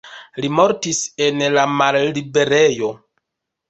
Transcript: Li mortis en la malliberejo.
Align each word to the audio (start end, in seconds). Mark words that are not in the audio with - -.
Li 0.45 0.49
mortis 0.61 1.03
en 1.27 1.45
la 1.59 1.69
malliberejo. 1.77 2.95